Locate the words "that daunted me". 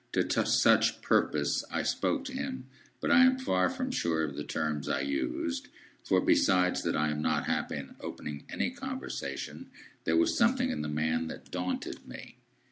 11.27-12.39